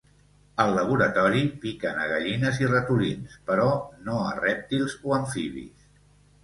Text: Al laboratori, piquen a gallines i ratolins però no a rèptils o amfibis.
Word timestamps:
Al 0.61 0.71
laboratori, 0.77 1.43
piquen 1.65 2.01
a 2.05 2.07
gallines 2.13 2.63
i 2.65 2.71
ratolins 2.73 3.37
però 3.51 3.69
no 4.09 4.19
a 4.31 4.35
rèptils 4.43 4.99
o 5.07 5.17
amfibis. 5.23 5.91